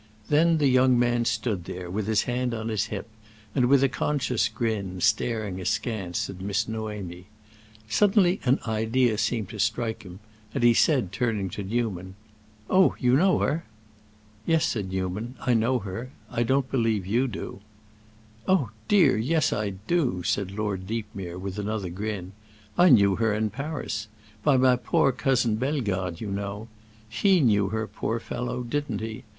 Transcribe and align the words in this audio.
Then 0.29 0.57
the 0.57 0.65
young 0.67 0.97
man 0.97 1.25
stood 1.25 1.65
there, 1.65 1.87
with 1.87 2.07
his 2.07 2.23
hand 2.23 2.55
on 2.55 2.69
his 2.69 2.85
hip, 2.85 3.07
and 3.53 3.67
with 3.67 3.83
a 3.83 3.87
conscious 3.87 4.47
grin, 4.49 4.99
staring 4.99 5.61
askance 5.61 6.27
at 6.27 6.41
Miss 6.41 6.65
Noémie. 6.65 7.25
Suddenly 7.87 8.39
an 8.43 8.57
idea 8.67 9.19
seemed 9.19 9.49
to 9.49 9.59
strike 9.59 10.01
him, 10.01 10.19
and 10.55 10.63
he 10.63 10.73
said, 10.73 11.11
turning 11.11 11.51
to 11.51 11.61
Newman, 11.63 12.15
"Oh, 12.67 12.95
you 12.97 13.15
know 13.15 13.37
her?" 13.37 13.63
"Yes," 14.43 14.65
said 14.65 14.89
Newman, 14.91 15.35
"I 15.39 15.53
know 15.53 15.77
her. 15.77 16.09
I 16.31 16.41
don't 16.41 16.71
believe 16.71 17.05
you 17.05 17.27
do." 17.27 17.59
"Oh 18.47 18.71
dear, 18.87 19.19
yes, 19.19 19.53
I 19.53 19.73
do!" 19.85 20.23
said 20.23 20.49
Lord 20.49 20.87
Deepmere, 20.87 21.37
with 21.37 21.59
another 21.59 21.91
grin. 21.91 22.31
"I 22.75 22.89
knew 22.89 23.17
her 23.17 23.35
in 23.35 23.51
Paris—by 23.51 24.57
my 24.57 24.77
poor 24.77 25.11
cousin 25.11 25.57
Bellegarde, 25.57 26.17
you 26.25 26.31
know. 26.31 26.69
He 27.07 27.39
knew 27.39 27.69
her, 27.69 27.85
poor 27.85 28.19
fellow, 28.19 28.63
didn't 28.63 29.01
he? 29.01 29.25